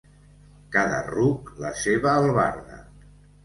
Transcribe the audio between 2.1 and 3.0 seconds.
albarda.